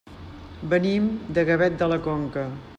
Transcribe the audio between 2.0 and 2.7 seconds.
Conca.